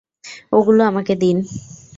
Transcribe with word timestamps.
ওগুলো 0.51 0.81
আমাকে 0.83 1.13
দিন। 1.15 1.37